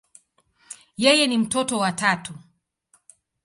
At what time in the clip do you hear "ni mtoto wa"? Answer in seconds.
1.27-1.91